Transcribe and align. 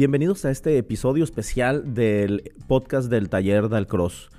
Bienvenidos 0.00 0.46
a 0.46 0.50
este 0.50 0.78
episodio 0.78 1.24
especial 1.24 1.92
del 1.92 2.54
podcast 2.66 3.10
del 3.10 3.28
taller 3.28 3.68
del 3.68 3.86
Cross. 3.86 4.30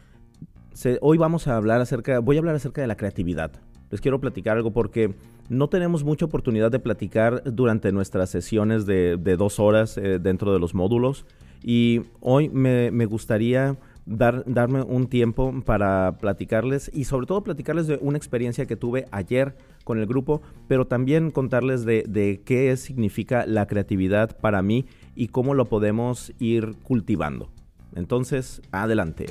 hoy 1.01 1.19
vamos 1.19 1.47
a 1.47 1.55
hablar 1.55 1.81
acerca, 1.81 2.17
voy 2.17 2.37
a 2.37 2.39
hablar 2.39 2.55
acerca 2.55 2.81
de 2.81 2.87
la 2.87 2.97
creatividad. 2.97 3.51
Les 3.91 4.01
quiero 4.01 4.19
platicar 4.19 4.57
algo 4.57 4.73
porque 4.73 5.13
no 5.49 5.69
tenemos 5.69 6.03
mucha 6.03 6.25
oportunidad 6.25 6.71
de 6.71 6.79
platicar 6.79 7.43
durante 7.45 7.91
nuestras 7.91 8.31
sesiones 8.31 8.87
de, 8.87 9.17
dos 9.37 9.59
horas 9.59 9.99
eh, 9.99 10.17
dentro 10.17 10.51
de 10.51 10.57
los 10.57 10.73
módulos 10.73 11.27
y 11.61 12.05
hoy 12.21 12.49
me 12.49 13.05
gustaría 13.05 13.77
dar, 14.05 14.43
darme 14.45 14.81
un 14.81 15.07
tiempo 15.07 15.53
para 15.65 16.17
platicarles 16.19 16.91
y 16.93 17.05
sobre 17.05 17.27
todo 17.27 17.43
platicarles 17.43 17.87
de 17.87 17.97
una 18.01 18.17
experiencia 18.17 18.65
que 18.65 18.75
tuve 18.75 19.05
ayer 19.11 19.55
con 19.83 19.99
el 19.99 20.05
grupo, 20.05 20.41
pero 20.67 20.85
también 20.85 21.31
contarles 21.31 21.85
de, 21.85 22.03
de 22.07 22.41
qué 22.45 22.75
significa 22.77 23.45
la 23.45 23.67
creatividad 23.67 24.37
para 24.37 24.61
mí 24.61 24.85
y 25.15 25.27
cómo 25.27 25.53
lo 25.53 25.65
podemos 25.65 26.33
ir 26.39 26.75
cultivando. 26.83 27.49
Entonces, 27.95 28.61
adelante. 28.71 29.27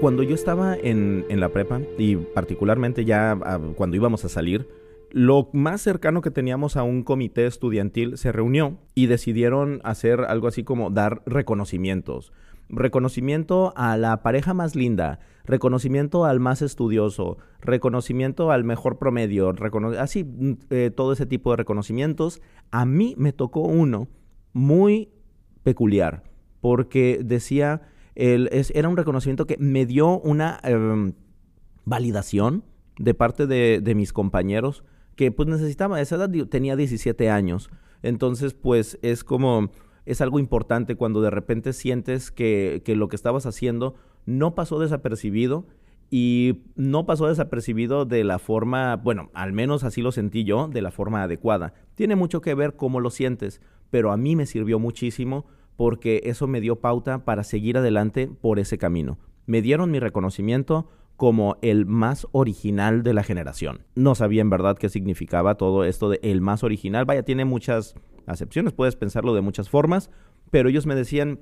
Cuando 0.00 0.22
yo 0.22 0.34
estaba 0.34 0.76
en, 0.76 1.26
en 1.28 1.40
la 1.40 1.50
prepa 1.50 1.82
y 1.98 2.16
particularmente 2.16 3.04
ya 3.04 3.32
ah, 3.32 3.60
cuando 3.76 3.96
íbamos 3.96 4.24
a 4.24 4.30
salir, 4.30 4.66
lo 5.12 5.50
más 5.52 5.80
cercano 5.80 6.20
que 6.20 6.30
teníamos 6.30 6.76
a 6.76 6.82
un 6.82 7.02
comité 7.02 7.46
estudiantil 7.46 8.16
se 8.16 8.32
reunió 8.32 8.78
y 8.94 9.06
decidieron 9.06 9.80
hacer 9.84 10.20
algo 10.20 10.48
así 10.48 10.64
como 10.64 10.90
dar 10.90 11.22
reconocimientos. 11.26 12.32
Reconocimiento 12.68 13.72
a 13.76 13.96
la 13.96 14.22
pareja 14.22 14.54
más 14.54 14.76
linda, 14.76 15.18
reconocimiento 15.44 16.24
al 16.24 16.38
más 16.38 16.62
estudioso, 16.62 17.38
reconocimiento 17.60 18.52
al 18.52 18.62
mejor 18.62 18.98
promedio, 18.98 19.52
así 19.98 20.22
mm, 20.22 20.52
eh, 20.70 20.90
todo 20.94 21.12
ese 21.12 21.26
tipo 21.26 21.50
de 21.50 21.56
reconocimientos. 21.56 22.40
A 22.70 22.84
mí 22.86 23.14
me 23.18 23.32
tocó 23.32 23.60
uno 23.62 24.08
muy 24.52 25.10
peculiar 25.64 26.22
porque 26.60 27.20
decía, 27.24 27.82
el, 28.14 28.48
era 28.74 28.88
un 28.88 28.96
reconocimiento 28.96 29.46
que 29.46 29.56
me 29.58 29.86
dio 29.86 30.20
una 30.20 30.60
em, 30.62 31.14
validación 31.84 32.64
de 32.98 33.14
parte 33.14 33.46
de, 33.46 33.80
de 33.80 33.94
mis 33.94 34.12
compañeros 34.12 34.84
que 35.16 35.32
pues 35.32 35.48
necesitaba, 35.48 36.00
esa 36.00 36.16
edad 36.16 36.30
tenía 36.48 36.76
17 36.76 37.30
años. 37.30 37.70
Entonces, 38.02 38.54
pues 38.54 38.98
es 39.02 39.24
como, 39.24 39.70
es 40.06 40.20
algo 40.20 40.38
importante 40.38 40.96
cuando 40.96 41.20
de 41.20 41.30
repente 41.30 41.72
sientes 41.72 42.30
que, 42.30 42.82
que 42.84 42.96
lo 42.96 43.08
que 43.08 43.16
estabas 43.16 43.46
haciendo 43.46 43.94
no 44.26 44.54
pasó 44.54 44.78
desapercibido 44.78 45.66
y 46.10 46.62
no 46.74 47.06
pasó 47.06 47.28
desapercibido 47.28 48.04
de 48.04 48.24
la 48.24 48.38
forma, 48.38 48.96
bueno, 48.96 49.30
al 49.32 49.52
menos 49.52 49.84
así 49.84 50.02
lo 50.02 50.10
sentí 50.10 50.42
yo, 50.44 50.68
de 50.68 50.82
la 50.82 50.90
forma 50.90 51.22
adecuada. 51.22 51.72
Tiene 51.94 52.16
mucho 52.16 52.40
que 52.40 52.54
ver 52.54 52.74
cómo 52.74 52.98
lo 52.98 53.10
sientes, 53.10 53.60
pero 53.90 54.10
a 54.10 54.16
mí 54.16 54.34
me 54.34 54.46
sirvió 54.46 54.78
muchísimo 54.80 55.46
porque 55.76 56.22
eso 56.24 56.46
me 56.48 56.60
dio 56.60 56.80
pauta 56.80 57.24
para 57.24 57.44
seguir 57.44 57.78
adelante 57.78 58.28
por 58.28 58.58
ese 58.58 58.76
camino. 58.76 59.18
Me 59.46 59.62
dieron 59.62 59.90
mi 59.90 60.00
reconocimiento, 60.00 60.88
como 61.20 61.58
el 61.60 61.84
más 61.84 62.26
original 62.32 63.02
de 63.02 63.12
la 63.12 63.22
generación. 63.22 63.82
No 63.94 64.14
sabía 64.14 64.40
en 64.40 64.48
verdad 64.48 64.78
qué 64.78 64.88
significaba 64.88 65.56
todo 65.56 65.84
esto 65.84 66.08
de 66.08 66.18
el 66.22 66.40
más 66.40 66.64
original. 66.64 67.04
Vaya, 67.04 67.24
tiene 67.24 67.44
muchas 67.44 67.94
acepciones, 68.24 68.72
puedes 68.72 68.96
pensarlo 68.96 69.34
de 69.34 69.42
muchas 69.42 69.68
formas, 69.68 70.10
pero 70.50 70.70
ellos 70.70 70.86
me 70.86 70.94
decían, 70.94 71.40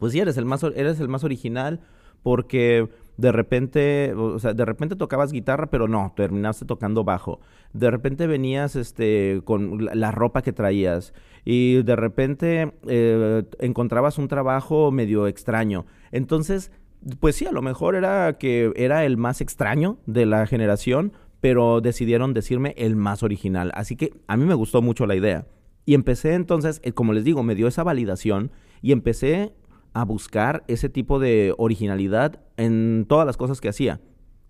pues 0.00 0.12
sí, 0.12 0.18
eres 0.18 0.38
el 0.38 0.44
más, 0.44 0.64
eres 0.64 0.98
el 0.98 1.06
más 1.06 1.22
original 1.22 1.82
porque 2.24 2.88
de 3.16 3.30
repente, 3.30 4.12
o 4.14 4.40
sea, 4.40 4.54
de 4.54 4.64
repente 4.64 4.96
tocabas 4.96 5.30
guitarra, 5.30 5.70
pero 5.70 5.86
no, 5.86 6.12
terminaste 6.16 6.64
tocando 6.64 7.04
bajo. 7.04 7.38
De 7.72 7.92
repente 7.92 8.26
venías 8.26 8.74
este, 8.74 9.40
con 9.44 9.84
la, 9.84 10.10
ropa 10.10 10.42
que 10.42 10.52
traías 10.52 11.14
y 11.44 11.80
de 11.84 11.94
repente 11.94 12.72
eh, 12.88 13.44
encontrabas 13.60 14.18
un 14.18 14.26
trabajo 14.26 14.90
medio 14.90 15.28
extraño. 15.28 15.86
Entonces, 16.10 16.72
pues 17.20 17.36
sí, 17.36 17.46
a 17.46 17.52
lo 17.52 17.62
mejor 17.62 17.94
era 17.94 18.36
que 18.38 18.72
era 18.76 19.04
el 19.04 19.16
más 19.16 19.40
extraño 19.40 19.98
de 20.06 20.26
la 20.26 20.46
generación, 20.46 21.12
pero 21.40 21.80
decidieron 21.80 22.34
decirme 22.34 22.74
el 22.76 22.96
más 22.96 23.22
original. 23.22 23.70
Así 23.74 23.96
que 23.96 24.12
a 24.26 24.36
mí 24.36 24.44
me 24.44 24.54
gustó 24.54 24.82
mucho 24.82 25.06
la 25.06 25.14
idea. 25.14 25.46
Y 25.84 25.94
empecé 25.94 26.34
entonces, 26.34 26.80
eh, 26.82 26.92
como 26.92 27.12
les 27.12 27.24
digo, 27.24 27.42
me 27.42 27.54
dio 27.54 27.68
esa 27.68 27.84
validación 27.84 28.50
y 28.82 28.92
empecé 28.92 29.54
a 29.92 30.04
buscar 30.04 30.64
ese 30.66 30.88
tipo 30.88 31.18
de 31.18 31.54
originalidad 31.58 32.40
en 32.56 33.06
todas 33.08 33.26
las 33.26 33.36
cosas 33.36 33.60
que 33.60 33.68
hacía. 33.68 34.00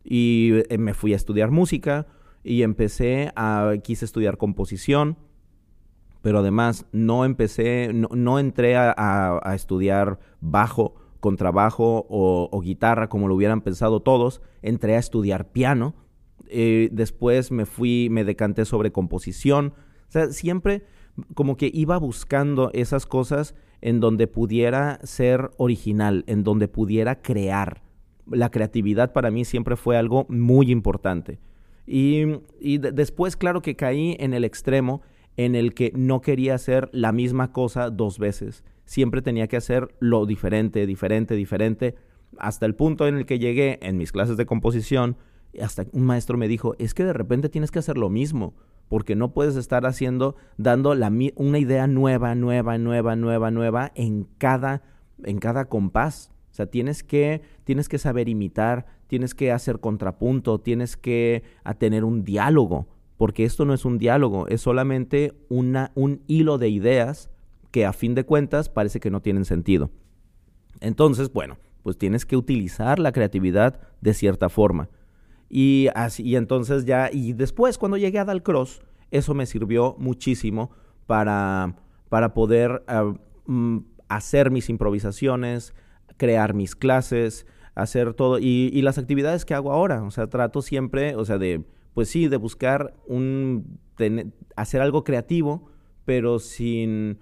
Y 0.02 0.52
eh, 0.70 0.78
me 0.78 0.94
fui 0.94 1.12
a 1.12 1.16
estudiar 1.16 1.50
música 1.50 2.06
y 2.42 2.62
empecé 2.62 3.32
a, 3.36 3.74
quise 3.82 4.04
estudiar 4.04 4.38
composición, 4.38 5.18
pero 6.22 6.38
además 6.38 6.86
no 6.92 7.24
empecé, 7.24 7.92
no, 7.92 8.38
entré 8.38 8.76
a 8.76 9.52
estudiar 9.54 10.18
bajo 10.40 11.05
contrabajo 11.26 12.06
o, 12.08 12.48
o 12.52 12.60
guitarra, 12.60 13.08
como 13.08 13.26
lo 13.26 13.34
hubieran 13.34 13.62
pensado 13.62 13.98
todos. 13.98 14.40
Entré 14.62 14.94
a 14.94 15.00
estudiar 15.00 15.50
piano. 15.50 15.96
Eh, 16.48 16.88
después 16.92 17.50
me 17.50 17.66
fui, 17.66 18.06
me 18.12 18.22
decanté 18.22 18.64
sobre 18.64 18.92
composición. 18.92 19.74
O 20.08 20.12
sea, 20.12 20.30
siempre 20.30 20.84
como 21.34 21.56
que 21.56 21.68
iba 21.74 21.98
buscando 21.98 22.70
esas 22.74 23.06
cosas 23.06 23.56
en 23.80 23.98
donde 23.98 24.28
pudiera 24.28 25.00
ser 25.02 25.50
original, 25.56 26.22
en 26.28 26.44
donde 26.44 26.68
pudiera 26.68 27.20
crear. 27.22 27.82
La 28.30 28.52
creatividad 28.52 29.12
para 29.12 29.32
mí 29.32 29.44
siempre 29.44 29.74
fue 29.74 29.96
algo 29.96 30.26
muy 30.28 30.70
importante. 30.70 31.40
Y, 31.88 32.22
y 32.60 32.78
después, 32.78 33.36
claro 33.36 33.62
que 33.62 33.74
caí 33.74 34.16
en 34.20 34.32
el 34.32 34.44
extremo 34.44 35.02
en 35.36 35.56
el 35.56 35.74
que 35.74 35.90
no 35.92 36.20
quería 36.20 36.54
hacer 36.54 36.88
la 36.92 37.10
misma 37.10 37.50
cosa 37.50 37.90
dos 37.90 38.20
veces 38.20 38.62
siempre 38.86 39.20
tenía 39.20 39.48
que 39.48 39.58
hacer 39.58 39.94
lo 40.00 40.24
diferente, 40.24 40.86
diferente, 40.86 41.34
diferente, 41.34 41.96
hasta 42.38 42.64
el 42.66 42.74
punto 42.74 43.06
en 43.06 43.16
el 43.16 43.26
que 43.26 43.38
llegué 43.38 43.78
en 43.82 43.98
mis 43.98 44.12
clases 44.12 44.36
de 44.36 44.46
composición, 44.46 45.16
hasta 45.60 45.86
un 45.92 46.04
maestro 46.04 46.38
me 46.38 46.48
dijo, 46.48 46.74
es 46.78 46.94
que 46.94 47.04
de 47.04 47.12
repente 47.12 47.48
tienes 47.48 47.70
que 47.70 47.78
hacer 47.78 47.98
lo 47.98 48.08
mismo, 48.08 48.54
porque 48.88 49.16
no 49.16 49.32
puedes 49.32 49.56
estar 49.56 49.84
haciendo, 49.86 50.36
dando 50.56 50.94
la, 50.94 51.12
una 51.34 51.58
idea 51.58 51.86
nueva, 51.86 52.34
nueva, 52.34 52.78
nueva, 52.78 53.16
nueva, 53.16 53.50
nueva 53.50 53.92
en 53.94 54.28
cada, 54.38 54.82
en 55.24 55.38
cada 55.38 55.66
compás. 55.66 56.30
O 56.52 56.54
sea, 56.56 56.66
tienes 56.66 57.02
que, 57.02 57.42
tienes 57.64 57.88
que 57.88 57.98
saber 57.98 58.28
imitar, 58.28 58.86
tienes 59.08 59.34
que 59.34 59.52
hacer 59.52 59.80
contrapunto, 59.80 60.60
tienes 60.60 60.96
que 60.96 61.42
tener 61.78 62.04
un 62.04 62.24
diálogo, 62.24 62.86
porque 63.16 63.44
esto 63.44 63.64
no 63.64 63.74
es 63.74 63.84
un 63.84 63.98
diálogo, 63.98 64.46
es 64.48 64.60
solamente 64.60 65.32
una, 65.48 65.90
un 65.94 66.22
hilo 66.26 66.58
de 66.58 66.68
ideas 66.68 67.30
que 67.70 67.84
a 67.84 67.92
fin 67.92 68.14
de 68.14 68.24
cuentas 68.24 68.68
parece 68.68 69.00
que 69.00 69.10
no 69.10 69.20
tienen 69.20 69.44
sentido. 69.44 69.90
Entonces, 70.80 71.32
bueno, 71.32 71.58
pues 71.82 71.98
tienes 71.98 72.26
que 72.26 72.36
utilizar 72.36 72.98
la 72.98 73.12
creatividad 73.12 73.80
de 74.00 74.14
cierta 74.14 74.48
forma. 74.48 74.88
Y 75.48 75.88
así, 75.94 76.22
y 76.24 76.36
entonces 76.36 76.84
ya, 76.84 77.10
y 77.12 77.32
después 77.32 77.78
cuando 77.78 77.96
llegué 77.96 78.18
a 78.18 78.24
Dalcross, 78.24 78.82
eso 79.10 79.34
me 79.34 79.46
sirvió 79.46 79.94
muchísimo 79.98 80.70
para, 81.06 81.76
para 82.08 82.34
poder 82.34 82.82
ah, 82.88 83.14
mm, 83.46 83.78
hacer 84.08 84.50
mis 84.50 84.68
improvisaciones, 84.68 85.74
crear 86.16 86.54
mis 86.54 86.74
clases, 86.74 87.46
hacer 87.74 88.14
todo, 88.14 88.38
y, 88.38 88.70
y, 88.72 88.82
las 88.82 88.98
actividades 88.98 89.44
que 89.44 89.54
hago 89.54 89.72
ahora. 89.72 90.02
O 90.02 90.10
sea, 90.10 90.26
trato 90.28 90.62
siempre, 90.62 91.14
o 91.14 91.24
sea, 91.24 91.38
de, 91.38 91.64
pues 91.94 92.08
sí, 92.08 92.26
de 92.26 92.36
buscar 92.36 92.94
un, 93.06 93.78
hacer 94.56 94.80
algo 94.80 95.04
creativo, 95.04 95.70
pero 96.04 96.38
sin 96.38 97.18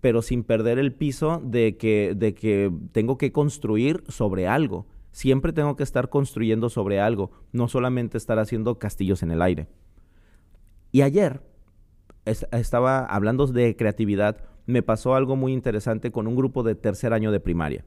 pero 0.00 0.22
sin 0.22 0.44
perder 0.44 0.78
el 0.78 0.92
piso 0.92 1.40
de 1.44 1.76
que, 1.76 2.14
de 2.16 2.34
que 2.34 2.72
tengo 2.92 3.18
que 3.18 3.32
construir 3.32 4.04
sobre 4.08 4.46
algo. 4.46 4.86
Siempre 5.12 5.52
tengo 5.52 5.76
que 5.76 5.82
estar 5.82 6.08
construyendo 6.08 6.68
sobre 6.68 7.00
algo, 7.00 7.30
no 7.52 7.68
solamente 7.68 8.18
estar 8.18 8.38
haciendo 8.38 8.78
castillos 8.78 9.22
en 9.22 9.30
el 9.30 9.42
aire. 9.42 9.68
Y 10.90 11.02
ayer 11.02 11.40
estaba 12.24 13.04
hablando 13.04 13.46
de 13.46 13.76
creatividad, 13.76 14.38
me 14.66 14.82
pasó 14.82 15.14
algo 15.14 15.36
muy 15.36 15.52
interesante 15.52 16.10
con 16.10 16.26
un 16.26 16.36
grupo 16.36 16.62
de 16.62 16.74
tercer 16.74 17.12
año 17.12 17.32
de 17.32 17.40
primaria. 17.40 17.84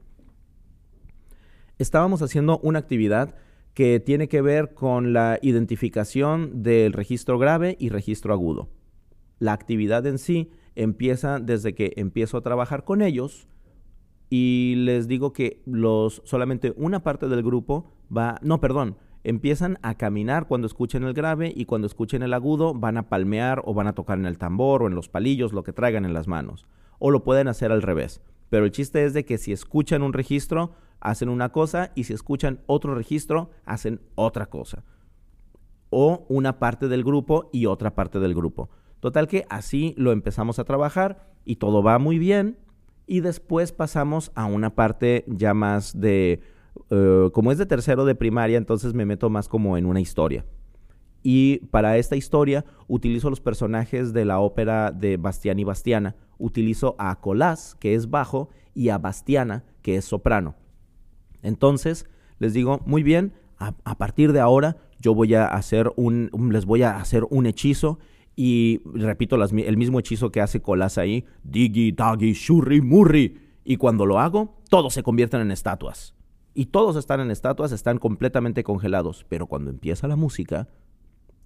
Estábamos 1.78 2.22
haciendo 2.22 2.58
una 2.60 2.78
actividad 2.78 3.34
que 3.74 4.00
tiene 4.00 4.28
que 4.28 4.42
ver 4.42 4.74
con 4.74 5.12
la 5.12 5.38
identificación 5.40 6.62
del 6.62 6.92
registro 6.92 7.38
grave 7.38 7.76
y 7.78 7.90
registro 7.90 8.32
agudo. 8.32 8.68
La 9.38 9.52
actividad 9.52 10.04
en 10.06 10.18
sí 10.18 10.50
empieza 10.78 11.40
desde 11.40 11.74
que 11.74 11.92
empiezo 11.96 12.38
a 12.38 12.42
trabajar 12.42 12.84
con 12.84 13.02
ellos 13.02 13.48
y 14.30 14.74
les 14.76 15.08
digo 15.08 15.32
que 15.32 15.60
los 15.66 16.22
solamente 16.24 16.72
una 16.76 17.02
parte 17.02 17.28
del 17.28 17.42
grupo 17.42 17.92
va, 18.16 18.38
no, 18.42 18.60
perdón, 18.60 18.96
empiezan 19.24 19.78
a 19.82 19.96
caminar 19.96 20.46
cuando 20.46 20.66
escuchen 20.68 21.02
el 21.02 21.14
grave 21.14 21.52
y 21.54 21.64
cuando 21.64 21.86
escuchen 21.86 22.22
el 22.22 22.32
agudo 22.32 22.74
van 22.74 22.96
a 22.96 23.08
palmear 23.08 23.60
o 23.64 23.74
van 23.74 23.88
a 23.88 23.94
tocar 23.94 24.18
en 24.18 24.26
el 24.26 24.38
tambor 24.38 24.82
o 24.82 24.86
en 24.86 24.94
los 24.94 25.08
palillos, 25.08 25.52
lo 25.52 25.64
que 25.64 25.72
traigan 25.72 26.04
en 26.04 26.14
las 26.14 26.28
manos. 26.28 26.66
O 27.00 27.10
lo 27.10 27.24
pueden 27.24 27.48
hacer 27.48 27.72
al 27.72 27.82
revés. 27.82 28.22
Pero 28.48 28.64
el 28.64 28.70
chiste 28.70 29.04
es 29.04 29.12
de 29.14 29.24
que 29.24 29.36
si 29.36 29.52
escuchan 29.52 30.02
un 30.02 30.12
registro, 30.12 30.72
hacen 31.00 31.28
una 31.28 31.50
cosa 31.50 31.90
y 31.96 32.04
si 32.04 32.12
escuchan 32.12 32.60
otro 32.66 32.94
registro, 32.94 33.50
hacen 33.64 34.00
otra 34.14 34.46
cosa. 34.46 34.84
o 35.90 36.26
una 36.28 36.58
parte 36.58 36.86
del 36.86 37.02
grupo 37.02 37.48
y 37.50 37.64
otra 37.66 37.94
parte 37.94 38.20
del 38.20 38.34
grupo. 38.34 38.68
Total 39.00 39.28
que 39.28 39.44
así 39.48 39.94
lo 39.96 40.12
empezamos 40.12 40.58
a 40.58 40.64
trabajar 40.64 41.32
y 41.44 41.56
todo 41.56 41.82
va 41.82 41.98
muy 41.98 42.18
bien 42.18 42.58
y 43.06 43.20
después 43.20 43.72
pasamos 43.72 44.32
a 44.34 44.44
una 44.44 44.74
parte 44.74 45.24
ya 45.28 45.54
más 45.54 45.98
de, 45.98 46.40
eh, 46.90 47.30
como 47.32 47.52
es 47.52 47.58
de 47.58 47.66
tercero 47.66 48.04
de 48.04 48.14
primaria, 48.14 48.58
entonces 48.58 48.94
me 48.94 49.06
meto 49.06 49.30
más 49.30 49.48
como 49.48 49.76
en 49.76 49.86
una 49.86 50.00
historia. 50.00 50.44
Y 51.22 51.58
para 51.70 51.96
esta 51.96 52.16
historia 52.16 52.64
utilizo 52.86 53.30
los 53.30 53.40
personajes 53.40 54.12
de 54.12 54.24
la 54.24 54.40
ópera 54.40 54.92
de 54.92 55.16
Bastián 55.16 55.58
y 55.58 55.64
Bastiana. 55.64 56.16
Utilizo 56.38 56.94
a 56.98 57.18
Colás, 57.20 57.76
que 57.80 57.94
es 57.94 58.08
bajo, 58.08 58.50
y 58.74 58.90
a 58.90 58.98
Bastiana, 58.98 59.64
que 59.82 59.96
es 59.96 60.04
soprano. 60.04 60.54
Entonces, 61.42 62.06
les 62.38 62.52
digo, 62.52 62.80
muy 62.86 63.02
bien, 63.02 63.32
a, 63.58 63.98
partir 63.98 64.32
de 64.32 64.40
ahora 64.40 64.76
yo 65.00 65.14
voy 65.14 65.34
a 65.34 65.46
hacer 65.46 65.92
un, 65.96 66.30
les 66.52 66.64
voy 66.64 66.82
a 66.82 66.96
hacer 66.96 67.26
un 67.28 67.46
hechizo 67.46 67.98
y 68.40 68.82
repito 68.84 69.34
el 69.34 69.76
mismo 69.76 69.98
hechizo 69.98 70.30
que 70.30 70.40
hace 70.40 70.62
Colás 70.62 70.96
ahí, 70.96 71.24
Digi, 71.42 71.90
Dagi, 71.90 72.34
Shurri, 72.34 72.80
Murri. 72.80 73.36
Y 73.64 73.78
cuando 73.78 74.06
lo 74.06 74.20
hago, 74.20 74.54
todos 74.70 74.94
se 74.94 75.02
convierten 75.02 75.40
en 75.40 75.50
estatuas. 75.50 76.14
Y 76.54 76.66
todos 76.66 76.94
están 76.94 77.18
en 77.18 77.32
estatuas, 77.32 77.72
están 77.72 77.98
completamente 77.98 78.62
congelados. 78.62 79.26
Pero 79.28 79.48
cuando 79.48 79.70
empieza 79.70 80.06
la 80.06 80.14
música, 80.14 80.68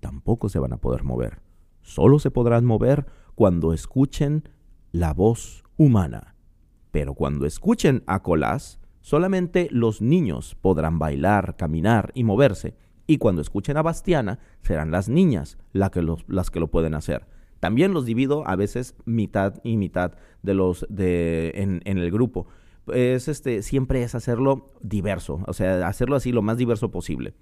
tampoco 0.00 0.50
se 0.50 0.58
van 0.58 0.74
a 0.74 0.76
poder 0.76 1.02
mover. 1.02 1.40
Solo 1.80 2.18
se 2.18 2.30
podrán 2.30 2.66
mover 2.66 3.06
cuando 3.36 3.72
escuchen 3.72 4.50
la 4.90 5.14
voz 5.14 5.64
humana. 5.78 6.34
Pero 6.90 7.14
cuando 7.14 7.46
escuchen 7.46 8.02
a 8.06 8.22
Colás, 8.22 8.80
solamente 9.00 9.68
los 9.70 10.02
niños 10.02 10.56
podrán 10.56 10.98
bailar, 10.98 11.56
caminar 11.56 12.12
y 12.12 12.24
moverse. 12.24 12.76
Y 13.06 13.18
cuando 13.18 13.42
escuchen 13.42 13.76
a 13.76 13.82
Bastiana, 13.82 14.38
serán 14.62 14.90
las 14.90 15.08
niñas 15.08 15.58
las 15.72 15.90
que, 15.90 16.06
las 16.28 16.50
que 16.50 16.60
lo 16.60 16.68
pueden 16.68 16.94
hacer. 16.94 17.26
También 17.60 17.92
los 17.92 18.04
divido 18.04 18.46
a 18.46 18.56
veces 18.56 18.94
mitad 19.04 19.60
y 19.62 19.76
mitad 19.76 20.12
de 20.42 20.54
los 20.54 20.86
de, 20.88 21.52
en, 21.54 21.80
en 21.84 21.98
el 21.98 22.10
grupo. 22.10 22.46
Es 22.92 23.28
este, 23.28 23.62
siempre 23.62 24.02
es 24.02 24.14
hacerlo 24.14 24.72
diverso, 24.80 25.40
o 25.46 25.52
sea, 25.52 25.86
hacerlo 25.86 26.16
así 26.16 26.32
lo 26.32 26.42
más 26.42 26.56
diverso 26.56 26.90
posible. 26.90 27.34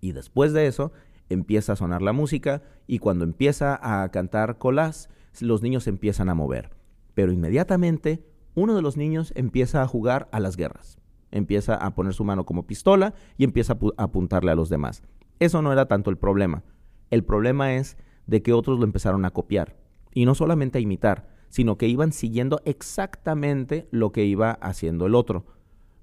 Y 0.00 0.12
después 0.12 0.52
de 0.52 0.66
eso, 0.66 0.92
empieza 1.28 1.72
a 1.72 1.76
sonar 1.76 2.02
la 2.02 2.12
música 2.12 2.62
y 2.86 2.98
cuando 2.98 3.24
empieza 3.24 3.78
a 3.80 4.08
cantar 4.10 4.58
Colás, 4.58 5.08
los 5.40 5.62
niños 5.62 5.86
empiezan 5.86 6.28
a 6.28 6.34
mover. 6.34 6.70
Pero 7.14 7.32
inmediatamente 7.32 8.24
uno 8.54 8.74
de 8.74 8.82
los 8.82 8.96
niños 8.96 9.32
empieza 9.36 9.82
a 9.82 9.86
jugar 9.86 10.28
a 10.32 10.40
las 10.40 10.56
guerras. 10.56 10.98
Empieza 11.30 11.74
a 11.74 11.94
poner 11.94 12.14
su 12.14 12.24
mano 12.24 12.44
como 12.44 12.66
pistola 12.66 13.14
y 13.36 13.44
empieza 13.44 13.74
a 13.74 14.02
apuntarle 14.02 14.50
a 14.50 14.54
los 14.54 14.68
demás. 14.68 15.02
Eso 15.38 15.62
no 15.62 15.72
era 15.72 15.86
tanto 15.86 16.10
el 16.10 16.16
problema. 16.16 16.64
El 17.10 17.24
problema 17.24 17.74
es 17.74 17.96
de 18.26 18.42
que 18.42 18.52
otros 18.52 18.78
lo 18.78 18.84
empezaron 18.84 19.24
a 19.24 19.30
copiar. 19.30 19.76
Y 20.12 20.24
no 20.24 20.34
solamente 20.34 20.78
a 20.78 20.80
imitar, 20.80 21.28
sino 21.48 21.78
que 21.78 21.88
iban 21.88 22.12
siguiendo 22.12 22.60
exactamente 22.64 23.88
lo 23.90 24.12
que 24.12 24.24
iba 24.24 24.52
haciendo 24.52 25.06
el 25.06 25.14
otro 25.14 25.44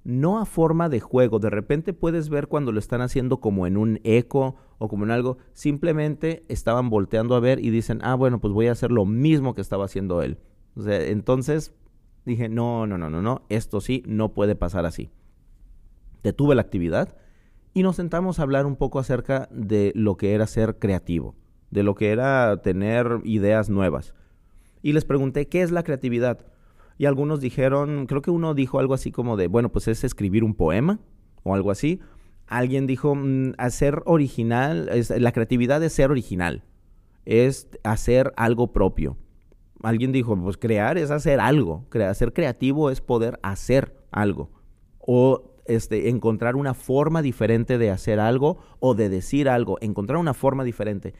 no 0.06 0.40
a 0.40 0.46
forma 0.46 0.88
de 0.88 1.02
juego. 1.02 1.40
De 1.40 1.50
repente 1.50 1.92
puedes 1.92 2.30
ver 2.30 2.48
cuando 2.48 2.72
lo 2.72 2.80
están 2.80 3.02
haciendo 3.02 3.42
como 3.42 3.68
en 3.68 3.76
un 3.76 4.00
eco 4.04 4.56
o 4.78 4.88
como 4.88 5.04
en 5.04 5.12
algo. 5.12 5.38
Simplemente 5.54 6.46
estaban 6.48 6.90
volteando 6.90 7.36
a 7.36 7.40
ver 7.42 7.60
y 7.60 7.72
dicen, 7.72 8.00
ah, 8.04 8.16
bueno, 8.16 8.40
pues 8.40 8.54
voy 8.54 8.68
a 8.68 8.72
hacer 8.72 8.92
lo 8.92 9.06
mismo 9.06 9.56
que 9.56 9.62
estaba 9.62 9.86
haciendo 9.86 10.22
él. 10.22 10.38
Entonces 10.78 11.74
dije, 12.26 12.50
no, 12.50 12.88
no, 12.88 12.98
no, 12.98 13.10
no, 13.10 13.22
no, 13.22 13.44
esto 13.50 13.82
sí, 13.82 14.04
no 14.08 14.34
puede 14.34 14.56
pasar 14.56 14.86
así. 14.86 15.10
Detuve 16.24 16.56
la 16.56 16.62
actividad 16.62 17.16
y 17.74 17.84
nos 17.84 17.98
sentamos 17.98 18.40
a 18.40 18.44
hablar 18.44 18.66
un 18.66 18.76
poco 18.76 19.00
acerca 19.00 19.48
de 19.52 19.92
lo 19.96 20.18
que 20.18 20.34
era 20.34 20.48
ser 20.48 20.80
creativo, 20.80 21.36
de 21.72 21.84
lo 21.84 21.96
que 21.96 22.12
era 22.12 22.62
tener 22.62 23.22
ideas 23.24 23.70
nuevas. 23.70 24.16
Y 24.82 24.94
les 24.94 25.06
pregunté, 25.06 25.48
¿qué 25.48 25.62
es 25.62 25.72
la 25.72 25.84
creatividad? 25.84 26.46
y 26.98 27.06
algunos 27.06 27.42
dijeron, 27.42 28.06
creo 28.08 28.22
que 28.22 28.32
uno 28.32 28.54
dijo 28.54 28.80
algo 28.80 28.94
así 28.94 29.12
como 29.12 29.36
de, 29.38 29.48
bueno, 29.48 29.72
pues 29.72 29.88
es 29.88 30.04
escribir 30.04 30.44
un 30.44 30.56
poema 30.56 31.00
o 31.44 31.54
algo 31.54 31.72
así. 31.72 32.00
Alguien 32.48 32.88
dijo, 32.88 33.16
mm, 33.16 33.54
hacer 33.58 34.02
original, 34.06 34.90
es, 34.92 35.10
la 35.10 35.32
creatividad 35.32 35.84
es 35.84 35.94
ser 35.94 36.12
original, 36.12 36.64
es 37.26 37.68
hacer 37.84 38.34
algo 38.38 38.72
propio. 38.72 39.18
Alguien 39.84 40.12
dijo, 40.12 40.36
pues 40.38 40.58
crear 40.58 40.98
es 40.98 41.12
hacer 41.12 41.40
algo, 41.40 41.86
ser 42.14 42.34
creativo 42.34 42.90
es 42.90 43.02
poder 43.02 43.40
hacer 43.44 43.96
algo. 44.12 44.50
O 45.00 45.62
este, 45.66 46.10
encontrar 46.10 46.56
una 46.56 46.74
forma 46.74 47.22
diferente 47.22 47.78
de 47.78 47.92
hacer 47.92 48.20
algo 48.20 48.58
o 48.80 48.96
de 48.96 49.10
decir 49.10 49.50
algo, 49.50 49.78
encontrar 49.82 50.18
una 50.20 50.34
forma 50.34 50.64
diferente. 50.64 51.14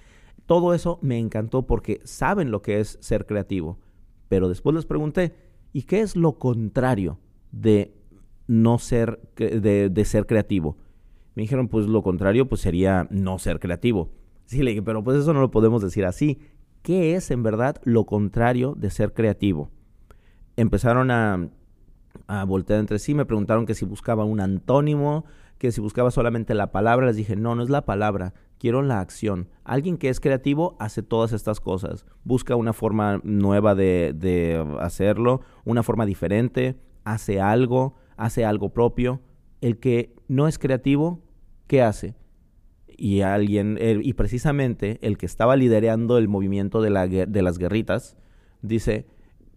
Todo 0.46 0.74
eso 0.74 1.00
me 1.02 1.20
encantó 1.20 1.66
porque 1.66 2.02
saben 2.04 2.52
lo 2.52 2.62
que 2.62 2.80
es 2.80 2.98
ser 3.02 3.26
creativo. 3.26 3.80
Pero 4.28 4.50
después 4.50 4.76
les 4.76 4.86
pregunté, 4.86 5.34
¿Y 5.76 5.84
qué 5.84 6.00
es 6.00 6.16
lo 6.16 6.40
contrario 6.40 7.20
de 7.52 7.94
no 8.48 8.80
ser, 8.80 9.20
de, 9.36 10.06
ser 10.06 10.26
creativo? 10.26 10.78
Me 11.36 11.42
dijeron, 11.42 11.68
pues 11.68 11.86
lo 11.88 12.02
contrario, 12.02 12.48
pues 12.48 12.62
sería 12.62 13.10
no 13.12 13.40
ser 13.40 13.60
creativo. 13.60 14.10
Sí, 14.46 14.64
le 14.64 14.72
dije, 14.72 14.82
pero 14.82 15.04
pues 15.04 15.18
eso 15.18 15.34
no 15.34 15.42
lo 15.42 15.52
podemos 15.52 15.82
decir 15.82 16.06
así. 16.06 16.40
¿Qué 16.86 17.16
es 17.16 17.32
en 17.32 17.42
verdad 17.42 17.82
lo 17.84 18.06
contrario 18.06 18.76
de 18.78 18.92
ser 18.92 19.12
creativo? 19.14 19.72
Empezaron 20.56 21.10
a, 21.10 21.50
a 22.28 22.46
voltear 22.46 22.80
entre 22.80 23.00
sí, 23.00 23.16
me 23.16 23.26
preguntaron 23.26 23.66
que 23.66 23.74
si 23.74 23.86
buscaba 23.86 24.24
un 24.24 24.40
antónimo, 24.40 25.26
que 25.58 25.72
si 25.72 25.82
buscaba 25.82 26.12
solamente 26.12 26.54
la 26.54 26.72
palabra, 26.72 27.08
les 27.08 27.16
dije, 27.16 27.36
no, 27.36 27.56
no 27.56 27.64
es 27.64 27.72
la 27.72 27.86
palabra, 27.86 28.36
quiero 28.60 28.84
la 28.84 29.00
acción. 29.00 29.50
Alguien 29.64 29.98
que 29.98 30.10
es 30.10 30.20
creativo 30.20 30.76
hace 30.78 31.02
todas 31.02 31.34
estas 31.34 31.60
cosas, 31.60 32.06
busca 32.24 32.56
una 32.56 32.72
forma 32.72 33.20
nueva 33.24 33.74
de, 33.74 34.64
hacerlo, 34.80 35.42
una 35.64 35.82
forma 35.82 36.06
diferente, 36.06 36.80
hace 37.04 37.42
algo, 37.42 37.96
hace 38.16 38.46
algo 38.46 38.74
propio. 38.74 39.22
El 39.60 39.80
que 39.80 40.14
no 40.28 40.48
es 40.48 40.60
creativo, 40.60 41.24
¿qué 41.66 41.82
hace? 41.82 42.14
Y 42.98 43.22
alguien, 43.22 43.78
y 43.80 44.14
precisamente 44.14 45.00
el 45.02 45.18
que 45.18 45.26
estaba 45.26 45.56
liderando 45.56 46.18
el 46.18 46.28
movimiento 46.28 46.82
de, 46.82 46.90
la, 46.90 47.08
de 47.08 47.42
las 47.42 47.58
guerritas, 47.58 48.18
dice, 48.62 49.06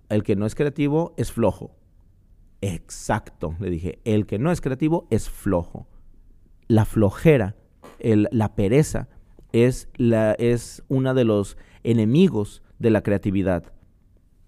el 0.08 0.22
que 0.22 0.36
no 0.36 0.46
es 0.46 0.54
creativo 0.54 1.14
es 1.16 1.32
flojo. 1.32 1.76
Exacto, 2.60 3.54
le 3.60 3.70
dije, 3.70 4.00
el 4.04 4.26
que 4.26 4.38
no 4.38 4.50
es 4.50 4.60
creativo 4.60 5.06
es 5.10 5.30
flojo. 5.30 5.86
La 6.66 6.84
flojera 6.84 7.54
la 8.00 8.54
pereza 8.54 9.08
es, 9.52 9.88
la, 9.96 10.32
es 10.32 10.84
uno 10.88 11.14
de 11.14 11.24
los 11.24 11.56
enemigos 11.82 12.62
de 12.78 12.90
la 12.90 13.02
creatividad. 13.02 13.72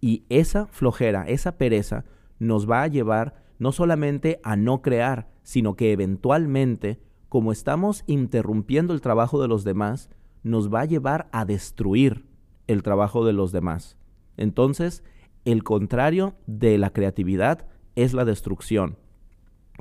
Y 0.01 0.25
esa 0.29 0.67
flojera, 0.67 1.25
esa 1.27 1.59
pereza, 1.59 2.05
nos 2.39 2.71
va 2.71 2.83
a 2.83 2.89
llevar 2.89 3.43
no 3.59 3.73
solamente 3.73 4.41
a 4.43 4.57
no 4.57 4.81
crear, 4.83 5.29
sino 5.43 5.75
que 5.75 5.93
eventualmente, 5.93 7.01
como 7.31 7.53
estamos 7.53 8.03
interrumpiendo 8.09 8.93
el 8.93 9.01
trabajo 9.01 9.41
de 9.41 9.47
los 9.47 9.63
demás, 9.63 10.11
nos 10.43 10.75
va 10.75 10.81
a 10.81 10.85
llevar 10.85 11.29
a 11.31 11.45
destruir 11.45 12.27
el 12.67 12.83
trabajo 12.83 13.25
de 13.25 13.33
los 13.33 13.53
demás. 13.53 13.97
Entonces, 14.37 15.05
el 15.45 15.63
contrario 15.63 16.35
de 16.49 16.77
la 16.77 16.93
creatividad 16.93 17.69
es 17.95 18.15
la 18.15 18.25
destrucción. 18.25 18.99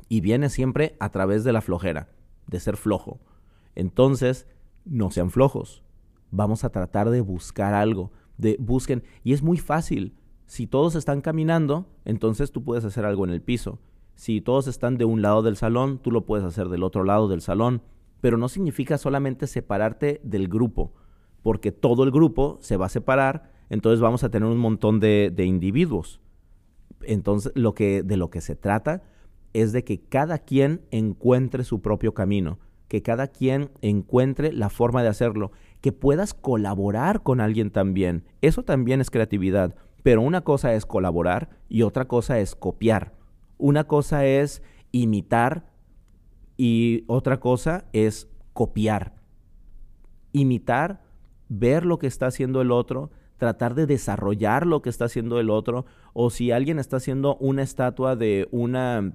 Y 0.08 0.20
viene 0.20 0.48
siempre 0.48 0.96
a 1.00 1.10
través 1.10 1.42
de 1.42 1.52
la 1.52 1.60
flojera, 1.60 2.08
de 2.46 2.60
ser 2.60 2.76
flojo. 2.76 3.18
Entonces, 3.74 4.46
no 4.84 5.10
sean 5.10 5.30
flojos. 5.30 5.82
Vamos 6.30 6.62
a 6.62 6.70
tratar 6.70 7.10
de 7.10 7.20
buscar 7.20 7.74
algo, 7.74 8.12
de 8.38 8.56
busquen 8.60 9.02
y 9.24 9.32
es 9.32 9.42
muy 9.42 9.58
fácil. 9.58 10.14
Si 10.46 10.68
todos 10.68 10.94
están 10.94 11.20
caminando, 11.20 11.88
entonces 12.04 12.52
tú 12.52 12.62
puedes 12.62 12.84
hacer 12.84 13.04
algo 13.04 13.24
en 13.24 13.32
el 13.32 13.42
piso. 13.42 13.80
Si 14.20 14.42
todos 14.42 14.66
están 14.66 14.98
de 14.98 15.06
un 15.06 15.22
lado 15.22 15.40
del 15.40 15.56
salón, 15.56 15.98
tú 15.98 16.10
lo 16.10 16.26
puedes 16.26 16.44
hacer 16.44 16.68
del 16.68 16.82
otro 16.82 17.04
lado 17.04 17.26
del 17.26 17.40
salón, 17.40 17.80
pero 18.20 18.36
no 18.36 18.50
significa 18.50 18.98
solamente 18.98 19.46
separarte 19.46 20.20
del 20.22 20.46
grupo, 20.46 20.92
porque 21.40 21.72
todo 21.72 22.04
el 22.04 22.10
grupo 22.10 22.58
se 22.60 22.76
va 22.76 22.84
a 22.84 22.90
separar, 22.90 23.50
entonces 23.70 23.98
vamos 23.98 24.22
a 24.22 24.28
tener 24.28 24.46
un 24.46 24.58
montón 24.58 25.00
de, 25.00 25.32
individuos. 25.38 26.20
Entonces, 27.00 27.50
lo 27.54 27.72
que, 27.72 28.02
de 28.02 28.18
lo 28.18 28.28
que 28.28 28.42
se 28.42 28.56
trata 28.56 29.02
es 29.54 29.72
de 29.72 29.84
que 29.84 30.02
cada 30.02 30.36
quien 30.36 30.82
encuentre 30.90 31.64
su 31.64 31.80
propio 31.80 32.12
camino 32.12 32.58
que 32.88 33.02
cada 33.02 33.28
quien 33.28 33.70
encuentre 33.80 34.52
la 34.52 34.68
forma 34.68 35.02
de 35.02 35.08
hacerlo, 35.08 35.52
que 35.80 35.92
puedas 35.92 36.34
colaborar 36.34 37.22
con 37.22 37.40
alguien 37.40 37.70
también. 37.70 38.24
Eso 38.42 38.64
también 38.64 39.00
es 39.00 39.10
creatividad, 39.10 39.76
pero 40.02 40.20
una 40.22 40.40
cosa 40.40 40.74
es 40.74 40.84
colaborar 40.86 41.50
y 41.68 41.82
otra 41.82 42.06
cosa 42.06 42.40
es 42.40 42.56
copiar. 42.56 43.19
Una 43.60 43.84
cosa 43.84 44.24
es 44.24 44.62
imitar 44.90 45.70
y 46.56 47.04
otra 47.06 47.40
cosa 47.40 47.84
es 47.92 48.28
copiar. 48.52 49.14
Imitar, 50.32 51.02
ver 51.48 51.84
lo 51.84 51.98
que 51.98 52.06
está 52.06 52.26
haciendo 52.26 52.60
el 52.60 52.72
otro, 52.72 53.10
tratar 53.36 53.74
de 53.74 53.86
desarrollar 53.86 54.66
lo 54.66 54.82
que 54.82 54.90
está 54.90 55.06
haciendo 55.06 55.40
el 55.40 55.50
otro, 55.50 55.86
o 56.12 56.30
si 56.30 56.50
alguien 56.50 56.78
está 56.78 56.96
haciendo 56.96 57.36
una 57.36 57.62
estatua 57.62 58.16
de 58.16 58.48
una 58.50 59.14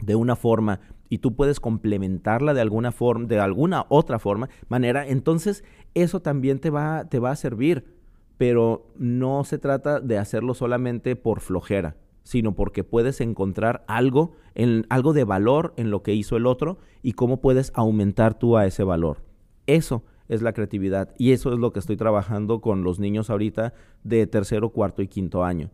de 0.00 0.14
una 0.14 0.36
forma 0.36 0.80
y 1.08 1.18
tú 1.18 1.34
puedes 1.34 1.58
complementarla 1.60 2.54
de 2.54 2.60
alguna 2.60 2.92
forma, 2.92 3.26
de 3.26 3.40
alguna 3.40 3.86
otra 3.88 4.18
forma, 4.18 4.48
manera, 4.68 5.06
entonces 5.06 5.64
eso 5.94 6.20
también 6.20 6.60
te 6.60 6.70
va, 6.70 7.08
te 7.08 7.18
va 7.18 7.30
a 7.30 7.36
servir. 7.36 7.96
Pero 8.36 8.86
no 8.96 9.42
se 9.42 9.58
trata 9.58 9.98
de 9.98 10.16
hacerlo 10.18 10.54
solamente 10.54 11.16
por 11.16 11.40
flojera, 11.40 11.96
sino 12.28 12.54
porque 12.54 12.84
puedes 12.84 13.22
encontrar 13.22 13.86
algo, 13.88 14.32
en, 14.54 14.84
algo 14.90 15.14
de 15.14 15.24
valor 15.24 15.72
en 15.78 15.90
lo 15.90 16.02
que 16.02 16.12
hizo 16.12 16.36
el 16.36 16.44
otro 16.44 16.76
y 17.02 17.12
cómo 17.14 17.40
puedes 17.40 17.72
aumentar 17.74 18.38
tú 18.38 18.58
a 18.58 18.66
ese 18.66 18.84
valor. 18.84 19.24
Eso 19.66 20.04
es 20.28 20.42
la 20.42 20.52
creatividad 20.52 21.14
y 21.16 21.32
eso 21.32 21.54
es 21.54 21.58
lo 21.58 21.72
que 21.72 21.78
estoy 21.78 21.96
trabajando 21.96 22.60
con 22.60 22.84
los 22.84 22.98
niños 22.98 23.30
ahorita 23.30 23.72
de 24.04 24.26
tercero, 24.26 24.72
cuarto 24.72 25.00
y 25.00 25.08
quinto 25.08 25.42
año, 25.42 25.70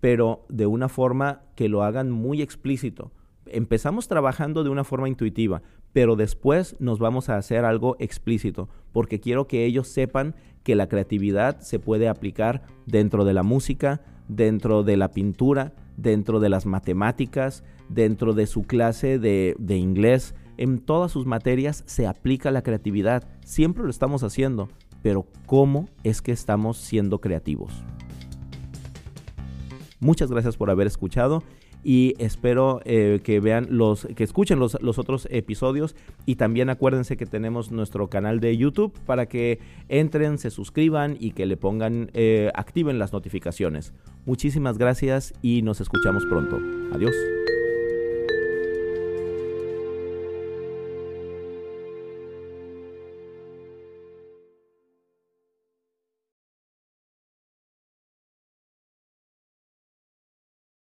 pero 0.00 0.44
de 0.48 0.66
una 0.66 0.88
forma 0.88 1.42
que 1.54 1.68
lo 1.68 1.84
hagan 1.84 2.10
muy 2.10 2.42
explícito 2.42 3.12
empezamos 3.46 4.08
trabajando 4.08 4.64
de 4.64 4.70
una 4.70 4.84
forma 4.84 5.08
intuitiva, 5.08 5.62
pero 5.92 6.16
después 6.16 6.76
nos 6.80 6.98
vamos 6.98 7.28
a 7.28 7.36
hacer 7.36 7.64
algo 7.64 7.96
explícito, 7.98 8.68
porque 8.92 9.20
quiero 9.20 9.46
que 9.46 9.64
ellos 9.64 9.88
sepan 9.88 10.34
que 10.62 10.74
la 10.74 10.88
creatividad 10.88 11.60
se 11.60 11.78
puede 11.78 12.08
aplicar 12.08 12.62
dentro 12.86 13.24
de 13.24 13.34
la 13.34 13.42
música, 13.42 14.00
dentro 14.28 14.82
de 14.82 14.96
la 14.96 15.10
pintura, 15.10 15.74
dentro 15.96 16.40
de 16.40 16.48
las 16.48 16.66
matemáticas, 16.66 17.64
dentro 17.88 18.34
de 18.34 18.46
su 18.46 18.62
clase 18.62 19.18
de, 19.18 19.76
inglés. 19.76 20.34
En 20.56 20.78
todas 20.78 21.12
sus 21.12 21.26
materias 21.26 21.82
se 21.86 22.06
aplica 22.06 22.50
la 22.50 22.62
creatividad. 22.62 23.28
Siempre 23.44 23.84
lo 23.84 23.90
estamos 23.90 24.22
haciendo, 24.22 24.68
pero 25.02 25.26
¿cómo 25.46 25.88
es 26.04 26.22
que 26.22 26.32
estamos 26.32 26.76
siendo 26.78 27.20
creativos? 27.20 27.72
Muchas 30.00 30.30
gracias 30.30 30.56
por 30.56 30.70
haber 30.70 30.86
escuchado 30.86 31.42
y 31.84 32.14
espero 32.18 32.80
eh, 32.84 33.20
que 33.22 33.40
vean 33.40 33.66
los, 33.70 34.06
que 34.14 34.24
escuchen 34.24 34.58
los, 34.58 34.80
los, 34.80 34.98
otros 34.98 35.26
episodios 35.30 35.96
y 36.26 36.36
también 36.36 36.70
acuérdense 36.70 37.16
que 37.16 37.26
tenemos 37.26 37.72
nuestro 37.72 38.08
canal 38.08 38.40
de 38.40 38.56
YouTube 38.56 38.92
para 39.06 39.26
que 39.26 39.58
entren, 39.88 40.38
se 40.38 40.50
suscriban 40.50 41.16
y 41.18 41.32
que 41.32 41.46
le 41.46 41.56
pongan, 41.56 42.10
eh, 42.14 42.50
activen 42.54 42.98
las 42.98 43.12
notificaciones. 43.12 43.92
Muchísimas 44.24 44.78
gracias 44.78 45.34
y 45.42 45.62
nos 45.62 45.80
escuchamos 45.80 46.24
pronto. 46.26 46.58
Adiós. 46.92 47.14